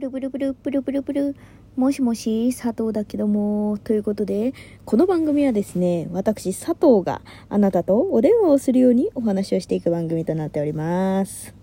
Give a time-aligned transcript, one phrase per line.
[0.00, 1.36] ブルブルブルブルブルブル。
[1.76, 3.76] もしもし佐藤だけども。
[3.84, 4.54] ということで
[4.86, 11.54] この番組はですね私佐藤があなたとお電話をするようにお話をしていく番組となっております。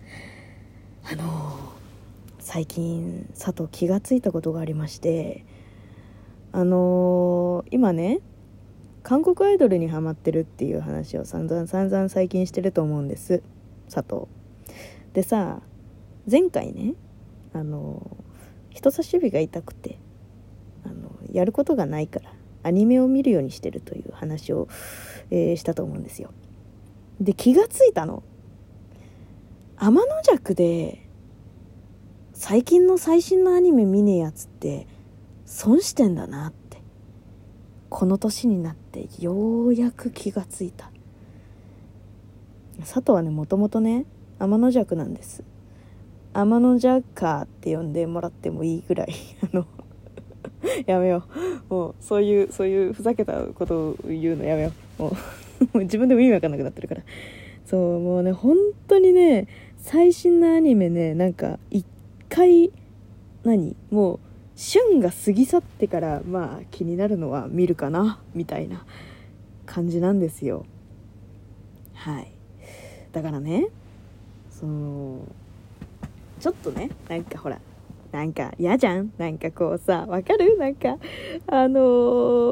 [1.11, 1.73] あの
[2.37, 5.43] 最近佐藤気がついたことがありまして
[6.51, 8.19] あの今ね
[9.01, 13.41] 韓国アイドルにハマってるっていう話を散々散々最近してると思うんです
[13.91, 14.27] 佐藤。
[15.13, 15.61] でさ
[16.29, 16.93] 前回ね
[17.53, 18.17] あの
[18.77, 19.97] 人差し指が痛くて
[20.85, 22.31] あのやることがないから
[22.61, 24.67] アニメを見るようにしてるという話を、
[25.31, 26.31] えー、したと思うんですよ。
[27.19, 28.21] で気がついたの。
[29.77, 31.07] 天の弱で
[32.33, 34.85] 最近の最新のアニメ見ねえやつって
[35.45, 36.67] 損してんだなって。
[37.89, 40.91] この年になってようやく気がついた。
[42.81, 44.05] 佐藤はねもともとね
[44.37, 45.43] 天の弱なんです。
[46.39, 49.13] 天のジャッカーって呼んでもらってもいいぐらい
[49.51, 49.65] あの
[50.85, 51.23] やめよ
[51.69, 51.73] う。
[51.73, 55.01] もうそういうそういうふざけたことを言うのやめよう。
[55.01, 55.11] も
[55.73, 57.01] う自分でも意味わかんなくなってるから。
[57.65, 58.55] そうもうね本
[58.87, 61.83] 当にね最新のアニメねなんか一
[62.29, 62.71] 回
[63.43, 64.19] 何もう
[64.55, 68.85] 旬が過ぎ去ってからまあ気になるのは見るかなみたいな
[69.65, 70.67] 感じなんですよ。
[71.95, 72.31] はい。
[73.11, 73.69] だからね
[74.51, 75.21] その
[76.39, 77.59] ちょっとねなんかほら
[78.11, 79.11] なんか嫌じゃん？
[79.17, 80.57] なんかこうさわかる？
[80.57, 80.97] なんか
[81.47, 81.79] あの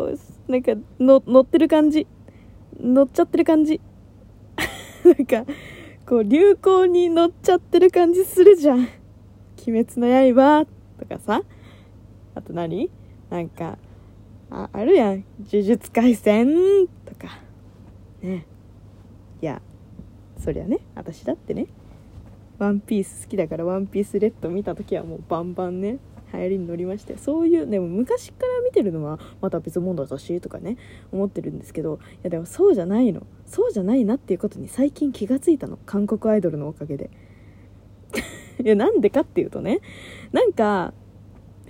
[0.10, 2.08] ー、なんかの乗ってる感じ？
[2.80, 3.80] 乗っちゃってる感じ？
[5.06, 5.46] なんか
[6.06, 8.80] こう流行に乗っちゃってる感じするじゃん
[9.68, 10.66] 「鬼滅の刃」
[11.00, 11.42] とかさ。
[12.36, 12.90] あと何？
[13.30, 13.78] なんか
[14.52, 17.40] ああるやん「呪術廻戦」とか。
[18.22, 18.46] ね。
[19.42, 19.62] いや
[20.38, 21.68] そりゃね私だってね。
[22.58, 26.00] ワンピース好きだからワンピースレッド見た時はもうバンバンね
[26.34, 27.18] 流行りに乗りまして。
[27.18, 30.78] そういうでも昔から見てるのはまた別物だしとかね
[31.12, 33.26] 思ってるんですけどいやでもそうじゃないの。
[33.46, 35.78] そうじゃないなっていうことに最近気がついたの。
[35.86, 37.10] 韓国アイドルのおかげで。
[38.64, 39.82] いやなんでかっていうとね
[40.32, 40.94] なんか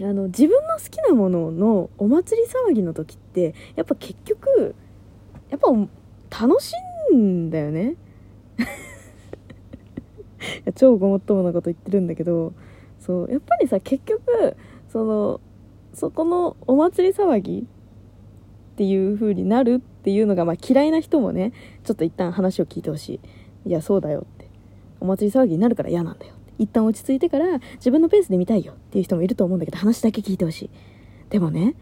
[0.02, 4.76] あの自分の好きなもののお祭り騒ぎの時ってやっぱ結局
[5.50, 5.68] やっぱ
[6.46, 6.74] 楽し
[7.12, 7.96] いんだよね。
[10.76, 12.54] 超ごもっともなこと言ってるんだけど
[13.00, 14.56] そうやっぱりさ結局
[14.90, 15.42] その
[15.94, 17.64] そこのお祭り騒ぎっ
[18.78, 21.54] ていう風になるっていうのが、まあ、嫌いな人もね
[21.84, 23.22] ちょっと一旦話を聞いてほし
[23.66, 23.70] い。
[23.70, 24.50] いやそうだよって。
[25.00, 30.70] お祭り騒ぎになるから嫌なんだよ一旦落ち着いてから自分のペースで見たいよっていう人もいると思うんだけど話だけ聞いてほしい。
[31.30, 31.76] でもね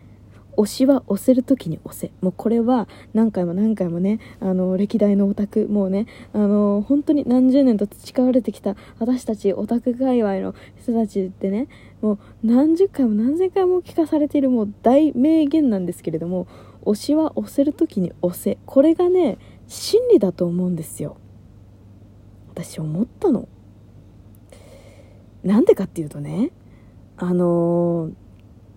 [0.58, 2.12] 推しは押せる時に押せ。
[2.22, 11.68] もうこれは何回も何回もねあの歴代のオタクもうねあの本当に何十年と培われてきた私たちオタク界隈の人たちってね
[12.02, 16.47] もう何十回も何千回も聞かされているもう大名言なんですけれども
[16.86, 18.58] 推しは押せる時に押せ。
[18.66, 19.38] これがね
[19.68, 21.18] 真理だと思うんですよ。
[22.50, 23.47] 私思ったの。
[25.44, 26.52] なんでかっていうとね
[27.18, 28.09] あの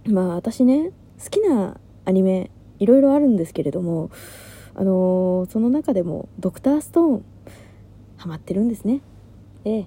[0.04, 0.92] ー、まあ私ね
[1.22, 4.10] 好きなアニメいろいろあるんですけれども
[4.75, 7.25] あのー、その中でも「ドクターストーン」
[8.19, 9.00] ハマってるんですね。
[9.65, 9.87] ええ。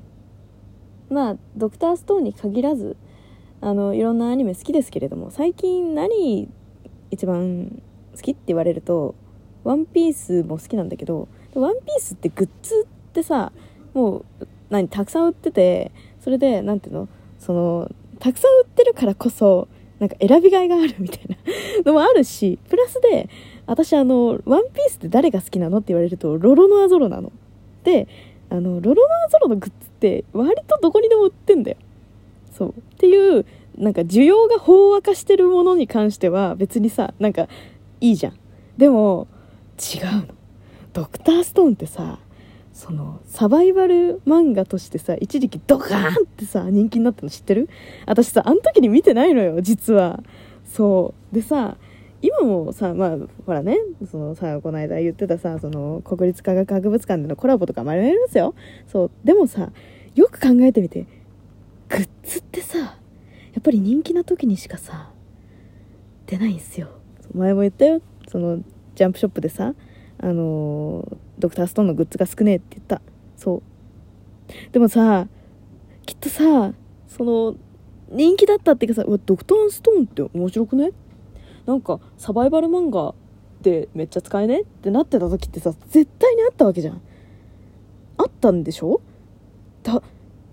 [1.10, 2.96] まあドクターストーンに限らず
[3.62, 6.48] あのいろんなアニメ好きですけれども最近何
[7.12, 7.82] 一番
[8.16, 9.16] 好きって言われると
[9.64, 13.52] 「ワンピースも好きなんだけど「ワンピースってグッズってさ
[13.94, 17.08] もう何たくさん売っててそれで何ていうの
[17.40, 19.68] そのたくさん売ってるからこそ
[20.00, 21.36] なんか選びがいがあるみたいな
[21.86, 23.30] のもあるし、プラスで、
[23.66, 27.32] 私あの、ワンピースって誰が好きなのって言われると、ロロノアゾロなの。
[27.84, 28.08] で、
[28.50, 31.78] あの、ロロノアゾロのグッズって割とどこにでも売ってんだよ。
[32.52, 32.70] そう。
[32.70, 33.46] っていう、
[33.78, 37.48] なんか需要が飽和化してるものに関しては別にさ、なんか
[38.02, 38.40] いいじゃん。
[38.78, 39.28] でも、
[39.78, 40.24] 違うの。
[40.94, 42.20] ドクターストーンってさ、
[42.80, 47.68] そのサバイバル漫画としてさ一時期ドカーンってさ人気になったの知ってる？
[48.06, 50.24] 私さあの時に見てないのよ実は。
[50.64, 51.36] そう。
[51.36, 51.76] でさ
[52.22, 53.78] 今もさまあほらね
[54.10, 58.56] そのさこの間言ってたさその国立科学博物館でのコラボとかもありますよ。
[58.88, 59.12] そう。
[59.26, 59.74] でもさ
[60.16, 61.06] よく考えてみて
[61.90, 62.86] グッズってさや
[63.60, 65.12] っぱり人気な時にしかさ
[66.28, 66.88] 出ないんすよ。
[67.36, 68.02] 前も言ったよ。
[68.30, 68.60] その
[68.96, 69.74] ジャンプショップでさ
[70.18, 73.02] あのードクターストーンのグッズが少ねえって言った。
[73.36, 73.62] そう。
[74.72, 75.28] でもさ
[76.06, 76.74] きっとさ
[77.08, 77.56] その
[78.12, 80.92] 人気だったっていうかさドクターストーンって面白くね？
[81.66, 83.14] なんかサバイバル漫画
[83.62, 87.02] でめっちゃ使えねってなってた時ってさ絶対にあったわけじゃん。
[88.18, 89.02] あったんでしょ？
[89.84, 90.02] だ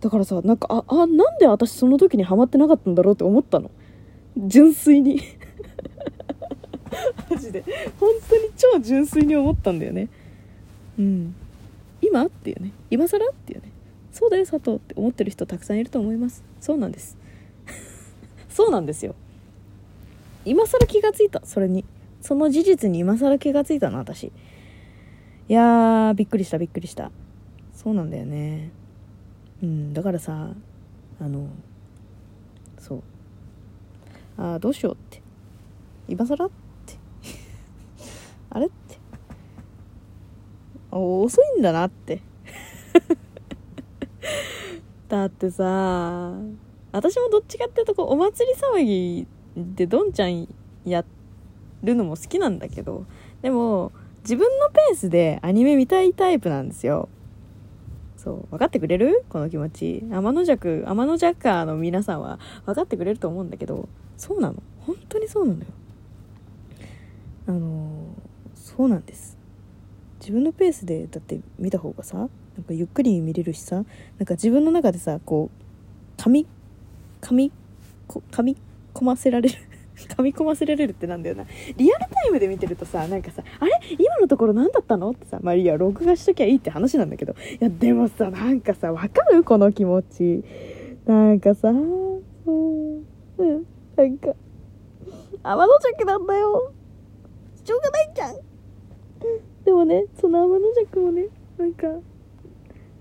[0.00, 3.70] だからさなんかああなんで私その時にハマってなかったんだろうって思ったの？
[4.36, 5.20] 純粋に。
[7.30, 7.64] マジで。
[7.98, 10.08] 本当に超純粋に思ったんだよね。
[10.98, 11.34] うん。
[12.00, 12.72] 今っていうね。
[12.90, 13.70] 今更っていうね。
[14.12, 16.42] そうだよ佐藤って思ってる人たくさんいると思います。
[16.60, 17.18] そうなんです。
[18.48, 19.14] そうなんですよ。
[20.44, 21.42] 今更気がついた。
[21.44, 21.84] それに。
[22.20, 24.24] その事実に今更気がついたの私。
[24.24, 24.32] い
[25.52, 26.58] やーびっくりした。
[26.58, 27.10] びっくりした。
[27.74, 28.70] そうなんだよね。
[29.62, 29.92] うん。
[29.92, 30.50] だからさ
[31.20, 31.48] あの
[32.78, 33.02] そう。
[34.38, 35.22] ああどうしようって。
[36.08, 36.50] 今更っ
[36.86, 36.94] て。
[38.50, 38.66] あれ？
[38.66, 38.70] っ
[40.96, 42.20] 遅いんだなって。
[45.08, 46.32] だってさ
[46.92, 49.26] 私もどっちかっていうとこうお祭り騒ぎ
[49.56, 50.48] でどんちゃん
[50.84, 51.04] や
[51.82, 53.04] るのも好きなんだけど
[53.42, 57.08] でも自分のペースでアニメ見たいタイプなんですよ。
[58.16, 59.24] そう分かってくれる？
[59.28, 60.04] この気持ち。
[60.10, 64.60] 天の弱天の弱の皆さんは分かってくれると思うんだけどそうなの。
[64.80, 65.66] 本当にそうなのよ。
[67.46, 68.06] あの
[68.56, 69.35] そうなんです。
[70.26, 73.84] 自分のペースでだって見た方がさなんかゆっくり見れるしさなん
[74.24, 75.50] か自分の中でさこ
[76.18, 76.46] う噛み
[77.20, 77.52] 噛み
[78.08, 78.56] 噛み
[78.92, 79.54] 込ませられる
[79.96, 81.44] 噛み込ませられるってなんだよな。
[81.76, 83.72] リアルタイムで見てるとさなんかさあれ？
[83.98, 85.10] 今のところ何だったの？
[85.10, 87.32] ってさまあいいや録画しときゃいいって話なんだけど。
[87.32, 89.44] いやでもさなんかさわかる？
[89.44, 90.44] この気持ち。
[91.06, 92.22] なんかさそう。
[93.38, 93.64] うん
[93.96, 94.34] なんか。
[95.44, 96.72] 天の弱なんだよ。
[97.64, 98.34] しょうがないじゃん。
[99.66, 101.26] でもねその天の弱もね
[101.58, 101.88] なんか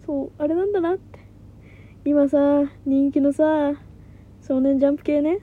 [0.06, 1.20] そうあれなんだなって。
[2.04, 2.38] 今さ
[2.86, 3.74] 人気のさ
[4.46, 5.40] 少年ジャンプ系ね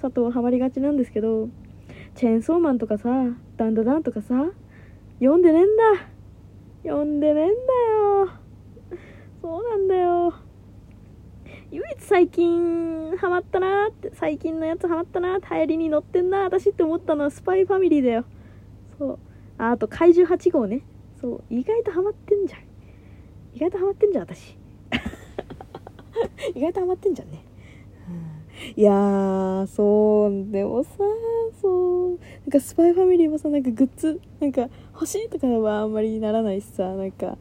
[0.00, 1.48] 佐藤ハマりがちなんですけど
[2.14, 3.08] チェーンソーマンとかさ
[3.56, 4.34] ダンダダンとかさ
[5.18, 5.82] 読んでねえんだ。
[6.84, 8.28] 読んでねえんだよ。
[9.42, 10.34] そうなんだよ。
[11.70, 18.24] 唯一最近ハマったなって最近のやつハマったなって流行りに乗ってんな私って思ったのはスパイファミリーだよ。
[18.98, 19.18] そう。
[19.58, 20.82] ああと怪獣8号ね。
[21.20, 22.60] そう意外とハマってんじゃん。
[23.54, 24.56] 意外とハマってんじゃん私。
[26.54, 27.44] 意外とハマってんじゃんね、
[28.08, 30.90] うん、いやーそうでもさ
[31.60, 32.10] そう。
[32.10, 32.16] な
[32.48, 37.38] んかスパイファミリーもさなんかグッズなんか欲しいとかはあんまりならないしさなんか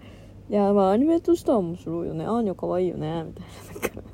[0.49, 2.25] いやまあアニメとしては面白いよね。
[2.25, 3.81] アーニャ可愛いよねみたいな。
[3.81, 4.04] なんか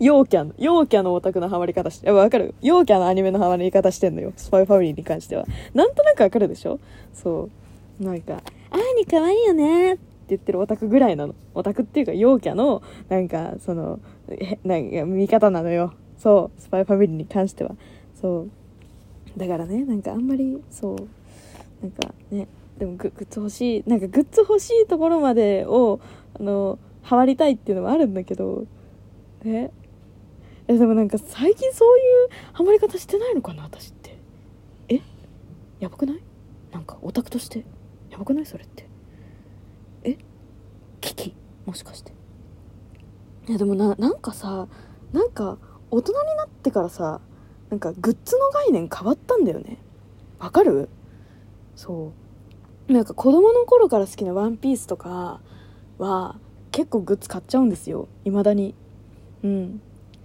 [0.00, 2.54] 陽キャの、陽キャのオタクのハマり方して、わかる？
[2.60, 4.32] 陽キャのアニメのハマり方してんのよ。
[4.36, 5.46] スパイファミリーに関しては。
[5.74, 6.78] なんとなくわかるでしょ？
[7.14, 7.48] そ
[8.00, 8.04] う。
[8.04, 11.34] なんか、アーニ可愛いよねって言ってるオタクぐらいなの。
[11.54, 15.92] オタクっていうか陽キャの、なんか、その、え、なんか、見方なのよ。
[16.18, 16.60] そう。
[16.60, 17.74] スパイファミリーに関しては。
[18.20, 18.50] そう。
[19.36, 20.96] だからね、なんかあんまり、そう。
[21.82, 22.46] なんかね、
[22.78, 26.00] でもグッズ欲しい、なんかグッズ欲しいところまでを、
[26.38, 28.64] あの、ハマりたいっていうのもあるんだけど、
[29.44, 29.70] え
[30.68, 34.18] えでもなんか最近そういうハマり方してないのかな私って。
[34.88, 35.00] え？
[35.80, 36.22] やばくない？
[36.70, 37.64] なんかオタクとして？
[38.10, 38.46] やばくない？
[38.46, 38.88] それって。
[40.04, 40.18] え？
[41.00, 41.34] 危機？
[41.66, 42.12] もしかして。
[43.48, 44.68] いやでもななんかさ
[45.12, 45.58] なんか
[45.90, 47.20] 大人になってからさ
[47.70, 49.78] なんかグッズの概念変わったんだよね。
[50.38, 50.88] わかる？
[51.74, 52.12] そ
[52.88, 52.92] う。
[52.92, 55.40] なんか子供の頃から好きなワンピースとか
[55.98, 56.38] は
[56.70, 58.08] 結構グッズ買っちゃうんですよ。
[58.24, 58.74] 未だに。
[59.44, 59.80] うん。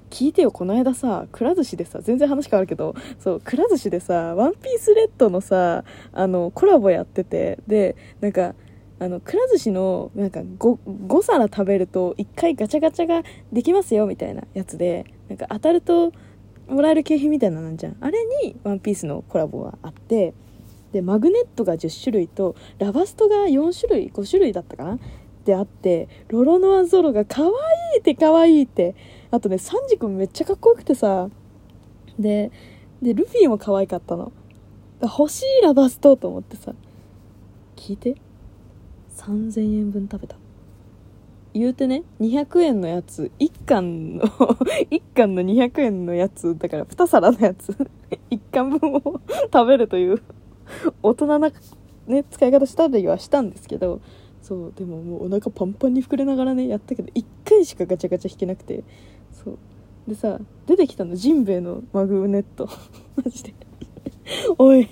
[0.09, 8.53] 聞いてよこの間さくら寿司でさ全然話変わるけどそうくら寿司でさワンピースレッドのさあのコラボやっててでなんか
[8.97, 16.13] あのくら寿司のなんか 5, 5皿食べると1回ガチャガチャができますよみたいなやつでなんか当たると
[16.69, 17.97] もらえる景品みたいななんじゃん。
[17.99, 20.33] あれにワンピースのコラボがあって
[20.93, 24.97] でマグネットが10種類とラバストが4種類5種類だったかな
[25.45, 27.49] であってロロノアゾロが可愛
[27.97, 28.95] いって可愛いって。
[29.31, 31.29] あとねサンジ君めっちゃかっこよくてさ。
[32.17, 32.51] で
[33.01, 34.31] でルフィも可愛かったの。
[35.01, 36.73] 欲しいラバストと思ってさ。
[37.75, 38.15] 聞いて。
[39.17, 40.35] 3000円分食べた。
[41.53, 43.31] 言うてね200円のやつ。
[43.39, 44.23] 1貫の
[44.89, 47.71] 1貫の200円のやつだから2皿のやつ。
[48.31, 49.21] 1貫分を
[49.53, 50.21] 食べるという
[51.03, 51.51] 大人な、
[52.07, 53.99] ね、使い方したりはしたんですけど。
[54.47, 58.83] そうでももうお腹パンパンに膨れながらねやったけど1回しかガチャガチャ引けなくて
[59.31, 59.57] そう。
[60.07, 62.69] でさ出てきたのジンベエのマグネット。
[63.17, 63.55] マジで。
[64.59, 64.87] おい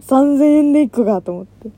[0.00, 1.70] 3000円で1個かと思って。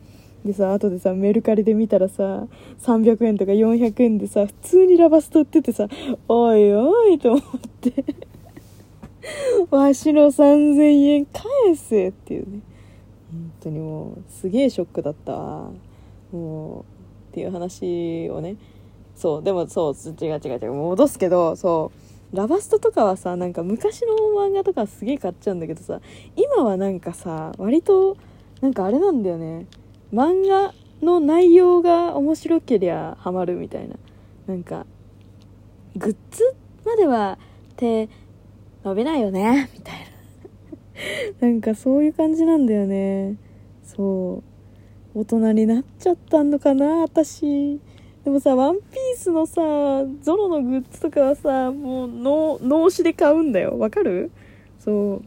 [0.44, 2.46] でさあ後でさメルカリで見たらさ
[2.80, 5.88] 300円とか400円でさ普通にラバスト売っててさ
[6.28, 7.42] おいおいと思っ
[7.80, 8.04] て。
[9.70, 12.60] わしの3000円返せっていうね。
[13.32, 15.70] 本当にもうすげえショックだったわ。
[16.32, 16.97] もう
[17.28, 18.56] っていう話をね。
[19.14, 20.72] そうでもそう違う違う違う。
[20.72, 21.92] 戻すけどそ
[22.32, 22.36] う。
[22.36, 26.00] ラバストとかはさなんか昔の漫画とかすげえ買っちゃうんだけどさ
[26.36, 28.18] 今はなんかさ割と
[28.60, 29.66] なんかあれなんだよね。
[30.12, 33.96] 漫画の内容が面白けりゃハマるみたいな。
[34.46, 34.86] なんか
[35.96, 37.38] グッズまでは
[37.76, 38.08] 手
[38.84, 40.00] 伸びないよねみたい
[41.40, 41.40] な。
[41.48, 43.36] なんかそういう感じなんだよね。
[43.84, 44.47] そう。
[45.14, 47.80] 大人になっちゃったのかな私。
[48.24, 49.62] でもさワンピースのさ
[50.20, 53.78] ゾロのグッズとかはさもう脳死で買うんだよ。
[53.78, 54.30] わかる？
[54.78, 55.24] そう。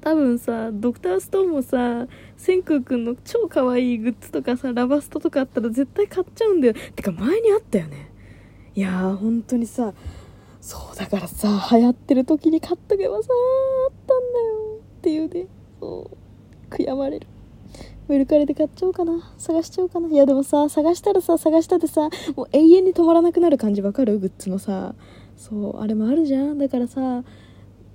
[0.00, 2.06] 多分さドクターストーンもさ
[2.36, 6.74] 千空くんの超可愛いグッズとかさラバストとかあったら絶対買っちゃうんだよ。
[6.94, 8.10] てか前にあったよね。
[8.74, 9.94] いやー本当にさ
[10.60, 13.28] そうだからさ流行ってる時に買っとけばさ
[13.88, 14.80] あったんだよ。
[14.98, 15.46] っていうね。
[15.80, 16.74] そう。
[16.74, 17.26] 悔やまれる。
[18.08, 19.32] メルカリで買っちゃおうかな。
[19.38, 20.08] 探しちゃおうかな。
[20.08, 24.18] いやでもさ探したらさ探したでさもう永遠に止まらなくなる感じわかる？
[24.18, 24.94] グッズのさ。
[25.36, 26.58] そうあれもあるじゃん。
[26.58, 27.24] だからさ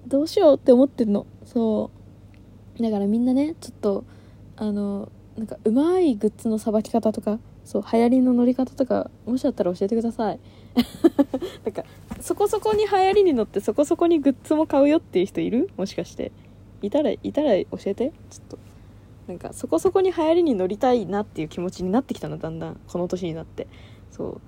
[0.07, 1.25] どうしようって思ってるの。
[1.45, 1.91] そ
[2.79, 2.81] う。
[2.83, 4.05] だからみんなねちょっと
[4.55, 10.39] あのなんかうまいグッズのさばき方とかそう流行りの乗り方とかもしあったら教えてください。
[11.63, 11.83] なんか
[12.21, 15.69] そこそこに流行りに乗ってそこそこにグッズも買うよっていう人いる？
[15.77, 16.31] もしかして。
[16.81, 18.13] いたらいたら教えて。
[18.29, 18.57] ちょっと。
[19.27, 22.79] なんかそこそこに流行りに乗りたいなっていう気持ちになってきたのだんだん。
[22.87, 23.67] この年になって。
[24.11, 24.41] そう。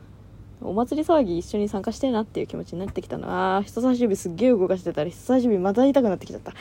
[0.62, 6.53] お祭り騒ぎ一緒に参加してえなっていう気持ちになってきたのああ人差し指すっげえ動かしてたら人差し指また痛くなってきちゃった。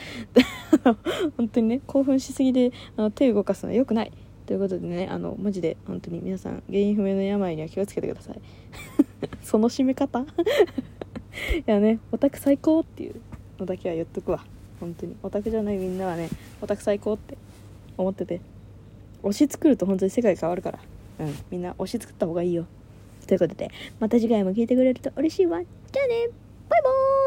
[1.35, 4.11] 本当にね興奮しすぎであの手動かすのは良くない。
[4.45, 8.41] ということでねあのマジで本当に皆さん原因不明の病には気をつけてください。
[9.43, 10.21] その締め方？
[10.25, 10.25] い
[11.65, 13.15] やねオタク最高っていう
[13.59, 14.45] のだけは言っとくわ。
[14.79, 15.15] 本当に。
[15.23, 16.29] オタクじゃないみんなはね
[16.61, 17.37] オタク最高って。
[18.01, 18.41] 思ってて。
[19.21, 20.79] 推し作ると本当に世界変わるから。
[21.19, 21.35] うん。
[21.51, 22.65] みんな推し作った方がいいよ。
[23.27, 25.59] ということでまた次回も聞いてくれると嬉しいわ。
[25.61, 26.29] じゃあね。
[26.69, 27.18] バイバーイ